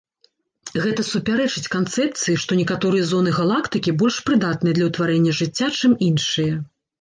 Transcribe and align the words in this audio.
Гэта 0.83 1.01
супярэчыць 1.09 1.69
канцэпцыі, 1.75 2.39
што 2.43 2.57
некаторыя 2.61 3.05
зоны 3.11 3.35
галактыкі 3.41 3.95
больш 4.01 4.17
прыдатныя 4.31 4.73
для 4.79 4.89
ўтварэння 4.89 5.35
жыцця, 5.43 5.67
чым 5.77 5.93
іншыя. 6.09 6.53